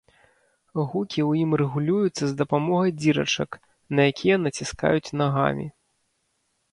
[0.89, 3.51] Гукі ў ім рэгулююцца з дапамогай дзірачак,
[3.99, 5.67] на якія націскаюць нагамі.